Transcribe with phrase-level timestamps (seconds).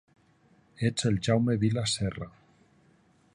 [0.89, 2.29] Ets el Jaume Vila Serra.